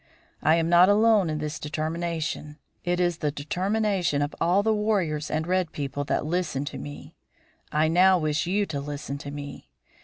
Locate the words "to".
6.65-6.79, 8.65-8.79, 9.19-9.29